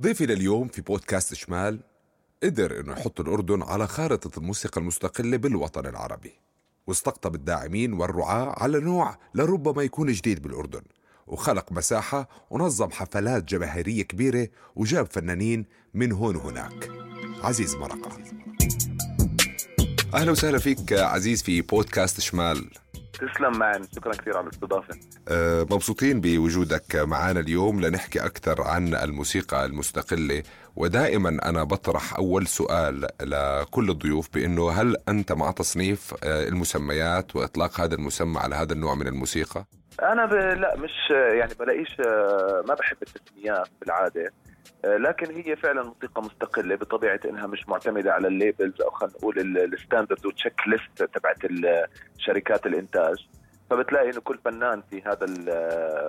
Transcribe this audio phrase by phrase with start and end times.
[0.00, 1.80] ضيفي لليوم في بودكاست شمال
[2.42, 6.32] قدر إنه يحط الأردن على خارطة الموسيقى المستقلة بالوطن العربي
[6.86, 10.82] واستقطب الداعمين والرعاة على نوع لربما يكون جديد بالأردن
[11.26, 16.90] وخلق مساحة ونظم حفلات جماهيرية كبيرة وجاب فنانين من هون وهناك.
[17.42, 18.18] عزيز مرقة.
[20.14, 22.70] أهلا وسهلا فيك عزيز في بودكاست شمال.
[23.18, 24.94] تسلم معن شكرا كثير على الاستضافة.
[25.28, 27.80] أه، مبسوطين بوجودك معنا اليوم.
[27.80, 30.42] لنحكي أكثر عن الموسيقى المستقلة.
[30.76, 37.80] ودائما أنا بطرح أول سؤال لكل الضيوف بأنه هل أنت مع تصنيف أه، المسميات وإطلاق
[37.80, 39.64] هذا المسمى على هذا النوع من الموسيقى؟
[40.02, 40.32] أنا ب...
[40.32, 44.20] لا مش يعني بلاقيش آه، ما بحب التسميات بالعادة.
[44.20, 44.47] آه،
[44.84, 49.56] لكن هي فعلا موسيقى مستقلة بطبيعة إنها مش معتمدة على ال labels أو خلينا نقول
[49.58, 51.38] ال standards وال checklist تبعت
[52.18, 53.28] شركات الإنتاج.
[53.70, 55.26] فبتلاقي إنه كل فنان في هذا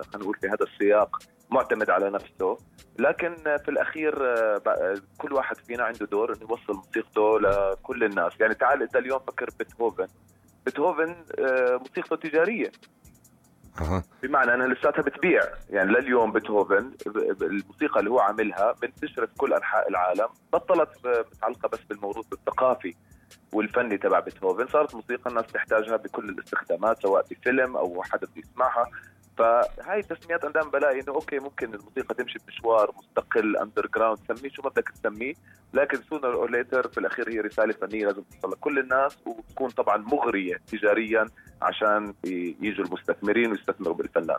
[0.02, 1.18] خلينا نقول في هذا السياق
[1.50, 2.58] معتمد على نفسه.
[2.98, 8.32] لكن في الأخير آه، كل واحد فينا عنده دور إنه يوصل موسيقته لكل الناس.
[8.40, 10.06] يعني تعال أنت اليوم فكر بيتهوفن.
[10.66, 11.16] بيتهوفن
[11.78, 12.72] موسيقته تجارية.
[13.80, 14.02] أه.
[14.22, 15.42] بمعنى انها لساتها بتبيع.
[15.70, 16.90] يعني لليوم بيتهوفن
[17.42, 22.94] الموسيقى اللي هو عاملها منتشره في كل أنحاء العالم بطلت متعلقه بس بالموروث الثقافي
[23.52, 24.66] والفني تبع بيتهوفن.
[24.66, 28.86] صارت موسيقى الناس تحتاجها بكل الاستخدامات سواء بفيلم أو حدا بده يسمعها
[29.40, 34.62] فهاي التسميات أنا دائما بلاقي إنه okay ممكن الموسيقى تمشي بمشوار مستقل underground سميه شو
[34.62, 35.34] ما بدك تسميه
[35.74, 39.96] لكن sooner or later في الأخير هي رسالة فنية لازم توصل لكل الناس وتكون طبعا
[39.96, 41.26] مغرية تجاريا
[41.62, 42.14] عشان
[42.60, 44.38] يجوا المستثمرين ويستثمروا بالفنان.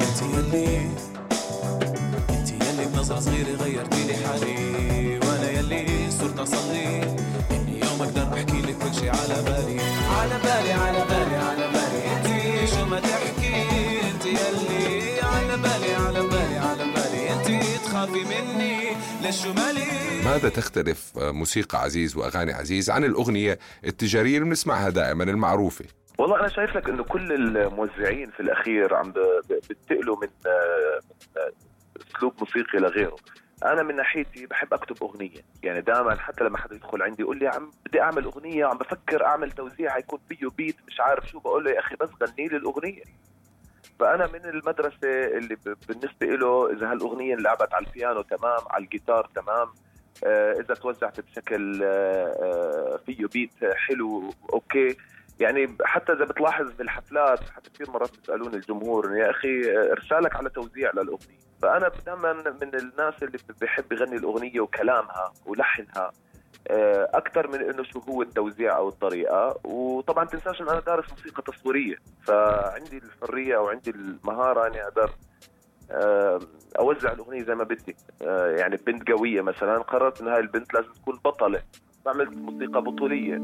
[0.00, 0.76] أنت يلي
[2.30, 7.02] أنت يلي بنظرة صغيرة غيرتي لي حالي وأنا يلي صرت أصلي
[7.50, 9.80] إني يوم أقدر أحكي لك كل شي على بالي.
[10.18, 11.51] على بالي على بالي على بالي
[18.02, 19.84] تخافي مني للشمالي
[20.24, 25.84] ماذا تختلف موسيقى عزيز وأغاني عزيز عن الأغنية التجارية اللي بنسمعها دائما المعروفة؟
[26.18, 29.12] والله أنا شايف لك إنه كل الموزعين في الأخير عم
[29.70, 30.28] بتنقلوا من
[32.16, 33.16] أسلوب موسيقي لغيره.
[33.64, 35.40] أنا من ناحيتي بحب أكتب أغنية.
[35.62, 39.24] يعني دائما حتى لما حدا يدخل عندي يقول لي عم بدي أعمل أغنية وعم بفكر
[39.26, 42.56] أعمل توزيع يكون فيه beat مش عارف شو بقول له يا أخي بس غني لي
[42.56, 43.02] الأغنية.
[44.02, 45.56] فأنا من المدرسة اللي
[45.88, 49.68] بالنسبة له إذا هالأغنية انلعبت على البيانو تمام على الجيتار تمام
[50.24, 54.96] آه إذا توزعت بشكل آه, آه، فيه beat حلو okay.
[55.40, 60.90] يعني حتى إذا بتلاحظ بالحفلات حتى كثير مرات بيسألوني الجمهور يا أخي ارسالك على توزيع
[60.90, 61.38] للأغنية.
[61.62, 66.10] فأنا دائما من الناس اللي بحب يغني الأغنية وكلامها ولحنها.
[66.70, 69.58] أكثر من إنه شو هو التوزيع أو الطريقة.
[69.64, 75.10] وطبعا تنساش انه أنا دارس موسيقى تصويرية فعندي الحرية أو عندي المهارة إني أقدر
[75.90, 76.40] آه،
[76.78, 77.96] أوزع الأغنية زي ما بدي.
[78.22, 81.62] آه، يعني بنت قوية مثلا قررت إن هاي البنت لازم تكون بطلة.
[82.04, 83.34] فعملت موسيقى بطولية.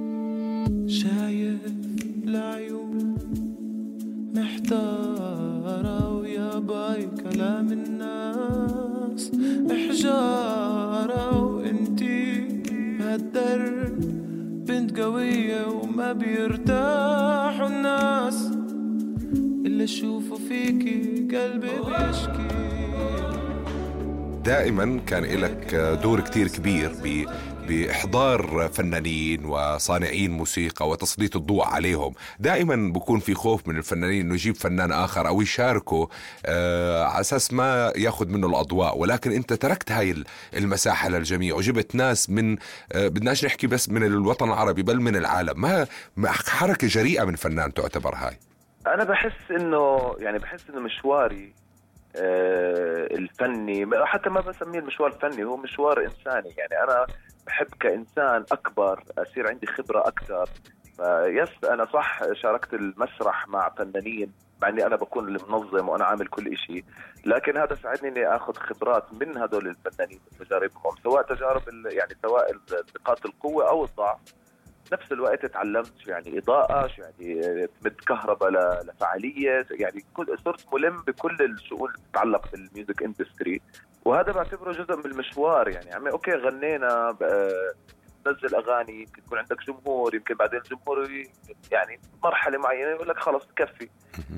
[0.87, 1.61] شايف
[2.25, 3.19] العيون
[4.35, 9.33] محتارة ويا باي كلام الناس.
[9.73, 12.49] إحجارة وإنتي
[13.09, 14.01] بهالدرب
[14.67, 18.51] بنت قوية وما بيرتاحوا الناس.
[19.67, 22.49] إلا شوفوا فيكي قلبي بيشكي.
[24.45, 26.91] دائما كان لك دور كتير كبير
[27.69, 32.15] بإحضار فنانين وصانعين موسيقى وتسليط الضوء عليهم.
[32.39, 36.09] دائما بكون في خوف من الفنانين إنه يجيب فنان آخر أو يشاركه
[36.47, 38.99] آه على أساس ما يأخذ منه الأضواء.
[38.99, 40.25] ولكن أنت تركت هاي
[40.57, 42.57] المساحة للجميع وجبت ناس من
[42.93, 45.61] آه بدناش نحكي بس من الوطن العربي بل من العالم.
[46.17, 48.39] ما حركة جريئة من فنان تعتبر هاي؟
[48.87, 51.53] أنا بحس إنه يعني بحس إنه مشواري
[52.17, 56.55] آه، الفني حتى ما بسميه المشوار الفني هو مشوار إنساني.
[56.59, 57.07] يعني أنا
[57.49, 60.49] بحب كإنسان أكبر أصير عندي خبرة أكثر.
[61.25, 64.33] يس أنا صح شاركت المسرح مع فنانين
[64.63, 66.85] مع إني أنا بكون المنظم وأنا عامل كل شيء
[67.27, 72.57] لكن هذا ساعدني إني آخذ خبرات من هدول الفنانين تجاربهم سواء تجارب يعني سواء
[72.97, 74.19] نقاط القوة أو الضعف.
[74.93, 78.51] نفس الوقت تعلمت شو يعني إضاءة شو يعني تمد كهرباء
[78.85, 83.61] لفعالية يعني كل صرت ملم بكل الشؤون اللي تتعلق بال music industry.
[84.05, 85.95] وهذا بعتبره جزء من المشوار يعني.
[85.95, 87.17] عمي okay غنينا
[88.27, 91.09] نزل أغاني يمكن يكون عندك جمهور يمكن بعدين الجمهور
[91.73, 93.89] يعني مرحلة معينة يقول لك خلص كفي.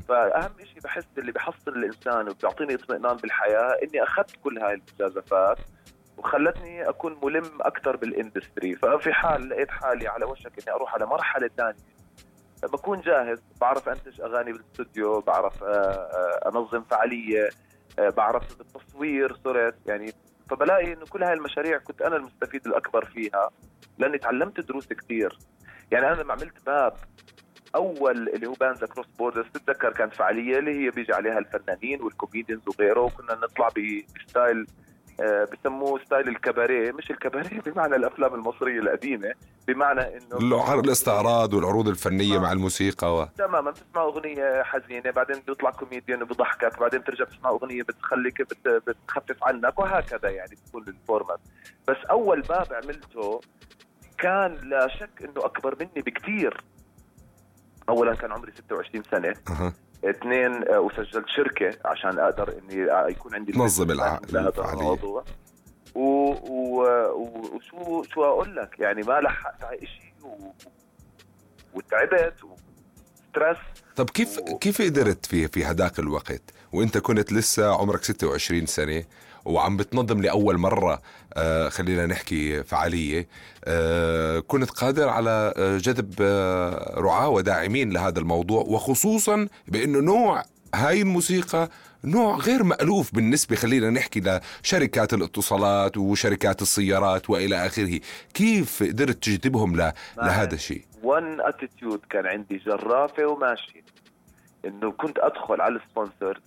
[0.08, 5.58] فأهم شيء بحس اللي بحصل الإنسان وبيعطيني اطمئنان بالحياة إني أخذت كل هاي المجازفات
[6.20, 8.76] وخلتني أكون ملم أكثر بال industry.
[8.76, 11.74] ففي حال لقيت حالي على وشك إني أروح على مرحلة ثانية
[12.62, 17.48] بكون جاهز بعرف أنتج أغاني بالاستوديو بعرف آه، آه، أنظم فعالية
[17.98, 20.12] آه، بعرف التصوير صرت يعني.
[20.50, 23.50] فبلاقي إنه كل هاي المشاريع كنت أنا المستفيد الأكبر فيها
[23.98, 25.38] لأني تعلمت دروس كثير
[25.90, 26.96] يعني أنا لما عملت باب
[27.74, 32.13] أول اللي هو Bands Cross Borders تتذكر كانت فعالية اللي هي بيجي عليها الفنانين وال
[32.13, 33.68] comedians وغيره وكنا نطلع
[34.16, 34.66] ب style
[35.52, 39.32] بسموه style الكباريه مش الكباريه بمعنى الأفلام المصرية القديمة
[39.68, 40.38] بمعنى إنه
[40.80, 42.40] الاستعراض والعروض الفنية آه.
[42.40, 43.28] مع الموسيقى و...
[43.38, 48.68] تماما بتسمع أغنية حزينة بعدين بيطلع كوميديان وبضحكك بعدين بترجع تسمع أغنية بتخليك بت...
[48.68, 51.40] بتخفف عنك وهكذا يعني بتكون ال format
[51.88, 53.40] بس أول باب عملته
[54.18, 56.64] كان لا شك إنه أكبر مني بكثير
[57.88, 59.34] اولا كان عمري 26 سنة.
[60.04, 65.24] اثنين آه، وسجلت شركة عشان أقدر إني يكون عندي تنظم لهذا الموضوع.
[65.94, 66.00] و...
[66.00, 66.82] و...
[67.16, 70.52] وشو شو أقول لك؟ يعني ما لحقت على شيء و...
[71.74, 73.58] وتعبت وستريس
[73.96, 74.58] طب كيف و...
[74.58, 76.42] كيف قدرت في في هداك الوقت؟
[76.72, 79.04] وإنت كنت لسه عمرك 26 سنة
[79.44, 81.02] وعم بتنظم لأول مرة
[81.34, 83.28] آه خلينا نحكي فعالية.
[83.64, 86.14] آه كنت قادر على آه جذب
[86.96, 90.42] رعاة وداعمين لهذا الموضوع وخصوصا بأنه نوع
[90.74, 91.68] هاي الموسيقى
[92.04, 98.00] نوع غير مألوف بالنسبة خلينا نحكي لشركات الاتصالات وشركات السيارات وإلى آخره.
[98.34, 99.76] كيف قدرت تجذبهم
[100.16, 103.84] لهذا الشيء؟ one attitude كان عندي جرافة وماشي
[104.64, 106.40] إنه كنت أدخل على ال sponsor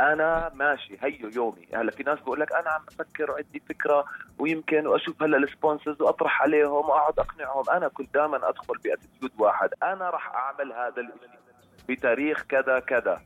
[0.00, 1.68] أنا ماشي هيو يومي.
[1.74, 4.04] هلأ في ناس بقول لك أنا عم بفكر وعندي فكرة
[4.38, 7.70] ويمكن وأشوف هلأ ال sponsors وأطرح عليهم وأقعد أقنعهم.
[7.70, 9.70] أنا كنت دائما أدخل ب attitude واحد.
[9.82, 11.40] أنا راح أعمل هذا الشيء
[11.88, 13.20] بتاريخ كذا كذا.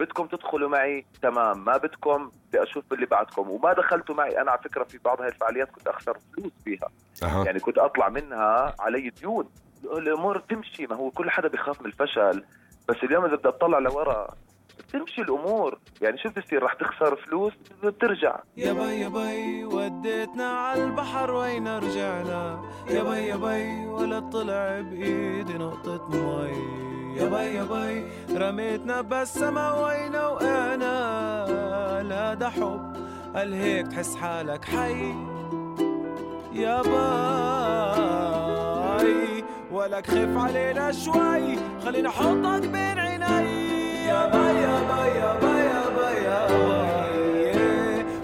[0.00, 1.64] بدكم تدخلوا معي؟ تمام.
[1.64, 3.50] ما بدكم؟ بدي أشوف اللي بعدكم.
[3.50, 4.40] وما دخلتوا معي.
[4.40, 6.88] أنا على فكرة في بعض هاي الفعاليات كنت أخسر فلوس فيها.
[7.22, 7.44] أه.
[7.44, 9.50] يعني كنت أطلع منها علي ديون.
[9.84, 10.86] الأمور تمشي.
[10.86, 12.44] ما هو كل حدا بيخاف من الفشل.
[12.88, 14.34] بس اليوم إذا بدي أطلع لورا
[14.92, 15.78] تمشي الأمور.
[16.02, 17.52] يعني شو بتصير رح تخسر فلوس
[17.82, 22.60] بترجع يا بي يا بي وديتنا على البحر وين رجعنا؟
[22.90, 26.50] يا بي يا بي ولا طلع بإيدي نقطة مي.
[27.16, 28.04] يا بي يا بي
[28.38, 31.20] رميتنا بالسما وين وقعنا؟
[32.32, 32.96] هذا حب
[33.34, 35.14] قال هيك تحس حالك حي؟
[36.52, 37.00] يا باي
[39.72, 41.56] ولك خف علينا شوي.
[41.84, 43.59] خلينا احطك بين عيني.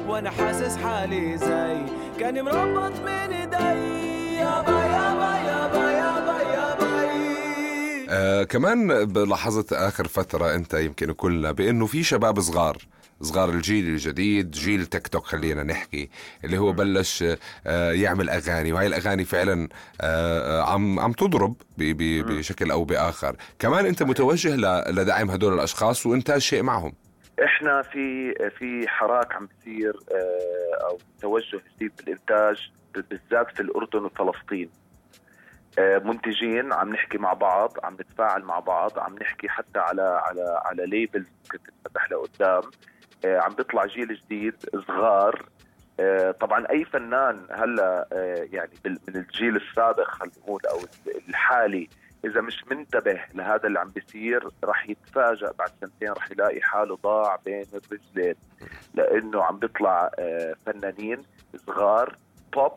[0.08, 1.76] وأنا حاسس حالي زي
[2.20, 4.36] كاني مربط من ايدي.
[4.36, 7.45] يا باي يا باي يا باي يا باي يا باي
[8.10, 8.88] آه كمان
[9.28, 12.76] لاحظت آخر فترة أنت يمكن كلنا بأنه في شباب صغار
[13.20, 16.08] صغار الجيل الجديد جيل تيك توك خلينا نحكي
[16.44, 17.24] اللي هو بلش
[17.66, 19.68] آه، يعمل أغاني وهي الأغاني فعلا
[20.00, 23.36] آه، عم عم تضرب بشكل أو بآخر.
[23.58, 24.56] كمان أنت متوجه
[24.90, 26.92] لدعم هدول الأشخاص وانتاج شيء معهم.
[27.44, 34.70] إحنا في في حراك عم بصير آه، أو توجه جديد بالإنتاج بالذات في الأردن وفلسطين.
[35.78, 40.86] منتجين عم نحكي مع بعض عم نتفاعل مع بعض عم نحكي حتى على على على
[40.86, 42.62] ليبلز ممكن تتفتح لقدام.
[43.24, 44.54] آه، عم بيطلع جيل جديد
[44.88, 45.48] صغار.
[46.00, 50.78] آه، طبعا أي فنان هلأ آه، يعني من الجيل السابق خلينا نقول أو
[51.28, 51.88] الحالي
[52.24, 57.36] إذا مش منتبه لهذا اللي عم بيصير رح يتفاجئ بعد سنتين رح يلاقي حاله ضاع
[57.44, 58.34] بين الرجلين.
[58.94, 60.10] لأنه عم بيطلع
[60.66, 61.22] فنانين
[61.66, 62.16] صغار
[62.52, 62.72] بوب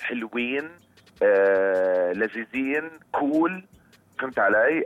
[0.00, 0.70] حلوين.
[2.12, 3.64] لذيذين كول
[4.18, 4.84] فهمت علي؟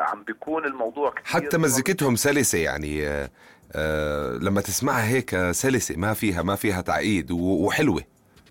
[0.00, 3.30] عم بيكون الموضوع كثير حتى مزيكتهم سلسة يعني آه
[3.72, 8.02] آه لما تسمعها هيك سلسة ما فيها ما فيها تعقيد وحلوة.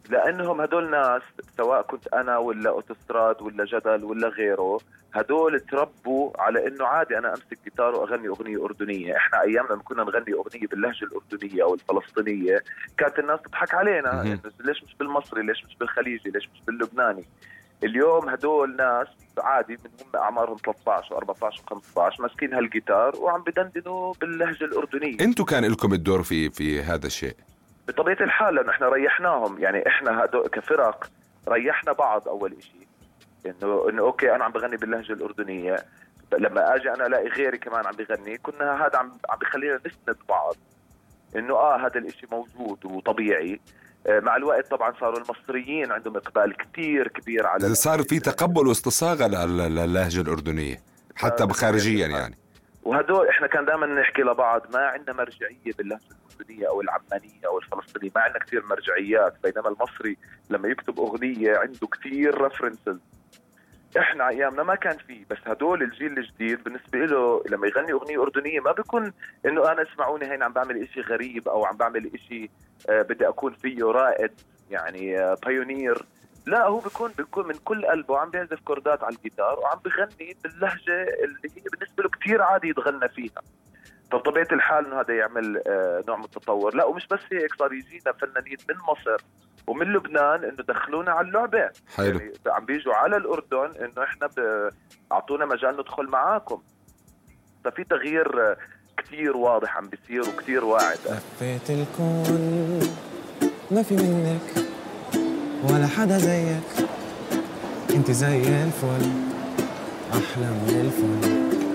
[0.09, 1.21] لأنهم هدول ناس
[1.57, 4.79] سواء كنت أنا ولا أوتوستراد ولا جدل ولا غيره
[5.13, 10.03] هدول تربوا على إنه عادي أنا أمسك جيتار وأغني أغنية أردنية، إحنا أيام لما كنا
[10.03, 12.63] نغني أغنية باللهجة الأردنية أو الفلسطينية
[12.97, 17.25] كانت الناس تضحك علينا ليش مش بالمصري؟ ليش مش بالخليجي؟ ليش مش باللبناني؟
[17.83, 24.65] اليوم هدول ناس عادي من هم أعمارهم 13 و14 و15 ماسكين هالجيتار وعم بدندنوا باللهجة
[24.65, 27.35] الأردنية أنتم كان لكم الدور في في هذا الشيء
[27.88, 29.60] بطبيعة الحال لأنه إحنا ريحناهم.
[29.60, 31.10] يعني إحنا كفرق
[31.50, 32.88] ريحنا بعض أول شيء
[33.46, 35.75] انه إنه okay أنا عم بغني باللهجة الأردنية.
[36.38, 38.38] لما آجي أنا ألاقي غيري كمان عم بغني.
[38.38, 40.56] كنا هذا عم عم بخلينا نسند بعض.
[41.36, 43.60] إنه آه هذا الإشي موجود وطبيعي.
[44.08, 49.27] آه، مع الوقت طبعا صاروا المصريين عندهم إقبال كثير كبير على صار في تقبل واستصاغه
[49.27, 50.77] للهجه الأردنية
[51.15, 52.38] حتى آه، خارجيا يعني.
[52.84, 56.01] وهدول إحنا كان دائما نحكي لبعض ما عندنا مرجعية باللهجة
[56.38, 60.17] الاردنيه أو العمانية أو الفلسطينية ما عندنا كثير مرجعيات بينما المصري
[60.50, 62.98] لما يكتب أغنية عنده كثير ريفرنسز
[63.98, 68.60] إحنا أيامنا ما كان في بس هدول الجيل الجديد بالنسبة له لما يغني أغنية أردنية
[68.60, 69.13] ما بيكون
[69.46, 72.50] إنه أنا اسمعوني هين عم بعمل إشي غريب أو عم بعمل إشي
[72.89, 74.32] آه بدي أكون فيه رائد
[74.70, 76.05] يعني آه pioneer
[76.46, 80.38] لا هو بيكون بيكون من كل قلبه عم بيعزف chord ات على الجيتار وعم بغني
[80.44, 83.41] باللهجة اللي هي بالنسبة له كثير عادي يتغنى فيها.
[84.11, 86.75] فبطبيعه الحال إنه هذا يعمل آه نوع من التطور.
[86.75, 89.23] لا ومش بس هيك صار يجينا فنانين من مصر
[89.67, 91.69] ومن لبنان إنه دخلونا على اللعبة.
[91.95, 92.19] حلو.
[92.19, 94.29] يعني عم بيجوا على الأردن إنه إحنا
[95.11, 96.61] أعطونا مجال ندخل معاكم.
[97.65, 98.57] ففي تغيير آه،
[98.97, 100.97] كثير واضح عم بيصير وكثير واعد.
[100.97, 102.79] لفيت الكون
[103.71, 104.67] ما في منك
[105.63, 106.87] ولا حدا زيك.
[107.95, 109.11] أنت زي الفل
[110.11, 111.66] أحلى من الفل.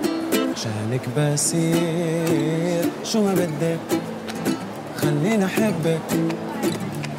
[0.63, 3.79] عشانك بسير شو ما بدك
[4.97, 6.01] خليني أحبك.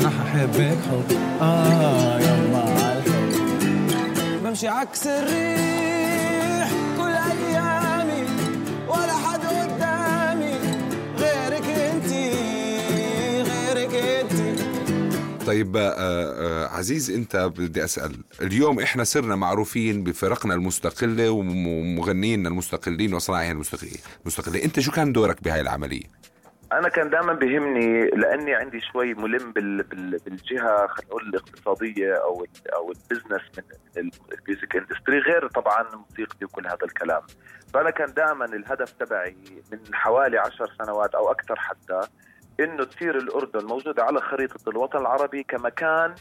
[0.00, 1.16] رح أحبك حب.
[1.40, 3.32] آه يما عالحب
[4.44, 5.93] بمشي عكس الريح
[15.46, 18.24] طيب آه، آه، عزيز انت بدي أسأل.
[18.42, 24.62] اليوم إحنا صرنا معروفين بفرقنا المستقلة ومغنينا المستقلين وصناعينا المستقلين المستقلين.
[24.62, 26.24] انت شو كان دورك بهاي العملية؟
[26.72, 32.44] أنا كان دائما بيهمني لأني عندي شوي ملم بال بال بالجهة خلينا نقول الاقتصادية أو
[32.44, 33.64] ال أو البزنس من
[33.96, 37.22] ال music industry غير طبعا موسيقتي وكل هذا الكلام.
[37.74, 39.36] فأنا كان دائما الهدف تبعي
[39.72, 42.00] من حوالي عشر سنوات أو أكثر حتى
[42.60, 46.14] إنه تصير الأردن موجودة على خريطة الوطن العربي كمكان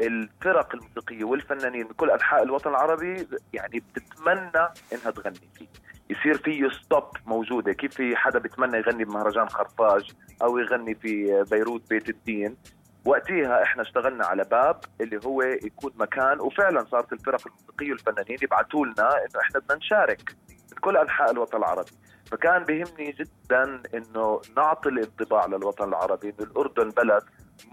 [0.00, 5.66] الفرق الموسيقية والفنانين من كل أنحاء الوطن العربي يعني بتتمنى إنها تغني فيه.
[6.10, 7.72] يصير فيه stop موجودة.
[7.72, 10.10] كيف في حدا بيتمنى يغني بمهرجان قرطاج
[10.42, 12.56] أو يغني في بيروت بيت الدين؟
[13.04, 18.86] وقتها إحنا اشتغلنا على باب اللي هو يكون مكان وفعلا صارت الفرق الموسيقية والفنانين يبعثوا
[18.86, 20.36] لنا إنه إحنا بدنا نشارك
[20.72, 21.90] من كل أنحاء الوطن العربي.
[22.30, 27.22] فكان بيهمني جدا إنه نعطي الانطباع للوطن العربي إنه الأردن بلد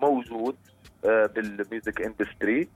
[0.02, 0.56] موجود
[1.06, 2.70] آه، بالميوزك إندستري.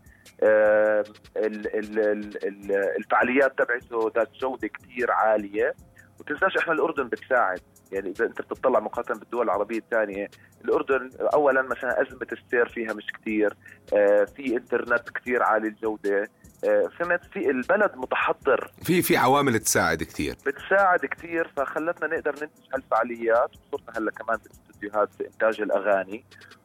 [0.43, 1.03] آه،
[1.37, 5.75] ال- ال- ال- ال- الفعاليات تبعته ذات جودة كثير عالية.
[6.19, 7.59] وتنساش إحنا الأردن بتساعد.
[7.91, 10.29] يعني إذا أنت بتطلع مقارنة بالدول العربية الثانية
[10.65, 13.53] الأردن اولا مثلا أزمة السير فيها مش كثير
[13.93, 16.29] آه، في إنترنت كثير عالي الجودة.
[16.61, 18.71] فهمت في البلد متحضر.
[18.83, 20.35] في في عوامل تساعد كثير.
[20.45, 23.51] بتساعد كثير فخلتنا نقدر ننتج هالفعاليات.
[23.71, 26.23] وصرنا هلأ كمان باستديوهات إنتاج الأغاني.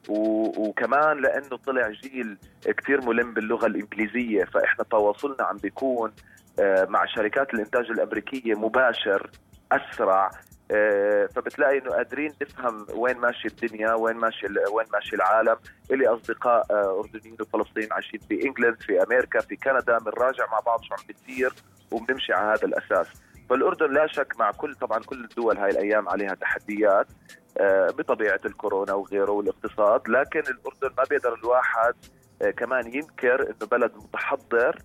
[0.08, 0.16] و...
[0.68, 2.38] وكمان لأنه طلع جيل
[2.78, 6.12] كثير ملم باللغة الإنجليزية فإحنا تواصلنا عم بيكون
[6.60, 9.30] آه، مع شركات الإنتاج الأمريكية مباشر
[9.72, 10.26] أسرع.
[10.26, 10.30] آه،
[11.34, 15.56] فبتلاقي إنه قادرين نفهم وين ماشي الدنيا وين ماشي وين ماشي العالم.
[15.90, 20.82] إلي أصدقاء آه، أردنيين وفلسطينيين عايشين في إنجلند في أمريكا في كندا بنراجع مع بعض
[20.82, 21.52] شو عم بيصير
[21.90, 23.06] وبنمشي على هذا الأساس.
[23.50, 27.06] فالأردن لا شك مع كل طبعا كل الدول هاي الأيام عليها تحديات
[27.58, 30.08] آه، بطبيعة الكورونا وغيره والاقتصاد.
[30.08, 31.94] لكن الأردن ما بيقدر الواحد
[32.42, 34.78] آه، كمان ينكر إنه بلد متحضر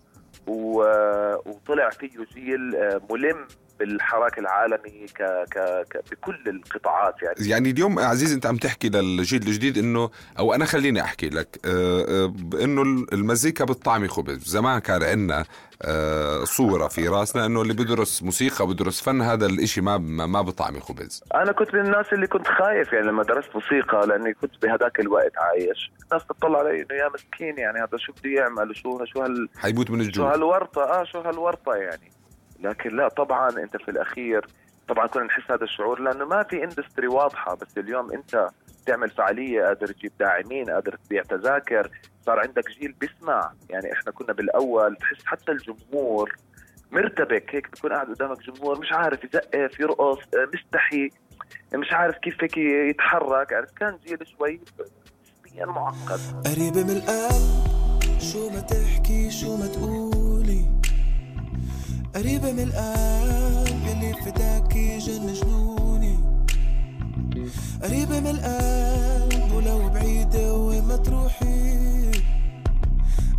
[0.49, 3.47] آه، وطلع فيه جيل آه، ملم
[3.81, 7.49] بالحراك العالمي ك ك ك بكل القطاعات يعني.
[7.49, 10.09] يعني اليوم عزيز انت عم تحكي للجيل الجديد انه
[10.39, 12.81] أو أنا خليني احكي لك آه، آه، انه
[13.13, 15.45] المزيكا بالطعم خبز زمان كان عندنا
[15.83, 20.79] آه، صورة في راسنا انه اللي بدرس موسيقى بدرس فن هذا الإشي ما ما بطعم
[20.79, 24.99] خبز أنا كنت من الناس اللي كنت خايف يعني لما درست موسيقى لأني كنت بهذاك
[24.99, 25.91] الوقت عايش.
[26.03, 29.91] الناس تطلع علي إنه يا مسكين يعني هذا شو بده يعمل؟ شو شو هال حيموت
[29.91, 30.33] من شو الجوع.
[30.33, 32.20] هالورطة؟ آه شو هالورطة يعني.
[32.61, 34.47] لكن لا طبعا أنت في الأخير
[34.87, 38.47] طبعا كنا نحس هذا الشعور لأنه ما في اندستري واضحة بس اليوم أنت
[38.85, 41.89] تعمل فعالية قادر تجيب داعمين قادر تبيع تذاكر
[42.25, 43.51] صار عندك جيل بيسمع.
[43.69, 46.35] يعني إحنا كنا بالأول تحس حتى الجمهور
[46.91, 51.09] مرتبك هيك بيكون قاعد قدامك جمهور مش عارف يزقف يرقص آه، مستحي
[51.73, 53.53] مش عارف كيف هيك يتحرك.
[53.53, 54.59] عرفت كان جيل شوي
[55.45, 56.19] نسبيا معقد.
[56.45, 57.61] قريبة من القلب
[58.19, 60.10] شو ما تحكي شو ما تقولي
[62.15, 66.19] قريبة من القلب يلي فداكي جن جنوني.
[67.83, 72.11] قريبة من القلب ولو بعيدة وين ما تروحي.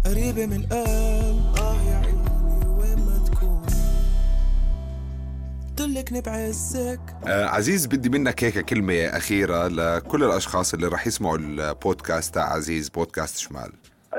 [0.06, 3.82] قريبة من القلب آه يا عيوني وين ما تكوني.
[5.78, 12.34] قلتلك بعزك آه عزيز بدي منك هيك كلمة أخيرة لكل الأشخاص اللي رح يسمعوا البودكاست
[12.34, 13.72] تاع عزيز بودكاست شمال.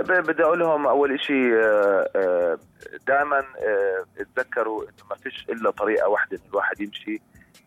[0.03, 1.53] بدي أقول لهم أول شيء
[3.07, 3.43] دائما
[4.35, 7.21] تذكروا إنه ما فيش إلا طريقة واحدة إن الواحد يمشي.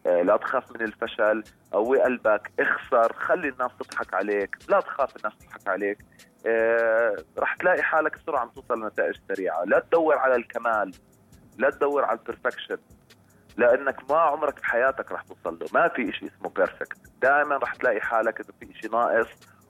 [0.06, 4.56] آه، لا تخاف من الفشل قوي قلبك اخسر خلي الناس تضحك عليك.
[4.68, 5.98] لا تخاف الناس تضحك عليك.
[6.46, 9.64] آه، رح تلاقي حالك بسرعة عم توصل لنتائج سريعة.
[9.64, 10.92] لا تدور على الكمال
[11.58, 12.78] لا تدور على ال perfection
[13.56, 15.66] لأنك ما عمرك بحياتك رح توصل له.
[15.74, 19.28] ما في شيء اسمه perfect دائما رح تلاقي حالك إذا في شيء ناقص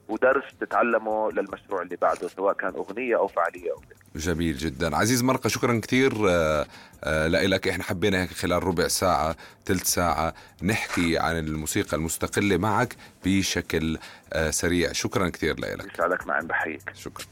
[0.09, 4.95] ودرس تتعلمه للمشروع اللي بعده سواء كان أغنية أو فعالية أو غيره جميل جدا.
[4.97, 6.13] عزيز مرقة شكرا كثير.
[6.29, 6.65] آه،
[7.03, 9.35] آه، لك إحنا حبينا هيك خلال ربع ساعة
[9.65, 10.33] ثلث ساعة
[10.63, 12.95] نحكي عن الموسيقى المستقلة معك
[13.25, 13.97] بشكل
[14.33, 14.91] آه، سريع.
[14.91, 15.93] شكرا كثير لك.
[15.93, 16.91] يسعدك معي بحييك.
[16.93, 17.25] شكرا.